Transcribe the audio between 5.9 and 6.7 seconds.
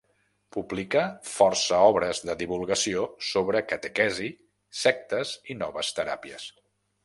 teràpies.